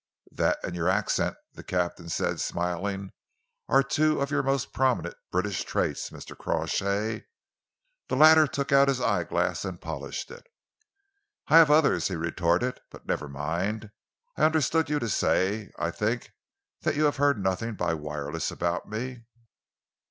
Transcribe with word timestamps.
"That 0.31 0.57
and 0.63 0.75
your 0.75 0.89
accent," 0.89 1.37
the 1.53 1.61
captain 1.63 2.09
said, 2.09 2.39
smiling, 2.39 3.11
"are 3.69 3.83
two 3.83 4.19
of 4.19 4.31
your 4.31 4.41
most 4.41 4.73
prominent 4.73 5.13
British 5.31 5.63
traits, 5.63 6.09
Mr. 6.09 6.35
Crawshay." 6.35 7.25
The 8.07 8.15
latter 8.15 8.47
took 8.47 8.71
out 8.71 8.87
his 8.87 8.99
eyeglass 8.99 9.63
and 9.63 9.79
polished 9.79 10.31
it. 10.31 10.47
"I 11.49 11.57
have 11.59 11.69
others," 11.69 12.07
he 12.07 12.15
retorted, 12.15 12.79
"but 12.89 13.05
never 13.05 13.29
mind. 13.29 13.91
I 14.37 14.41
understood 14.41 14.89
you 14.89 14.97
to 14.97 15.07
say, 15.07 15.69
I 15.77 15.91
think, 15.91 16.31
that 16.81 16.95
you 16.95 17.05
have 17.05 17.17
heard 17.17 17.37
nothing 17.37 17.75
by 17.75 17.93
wireless 17.93 18.49
about 18.49 18.89
me?" 18.89 19.19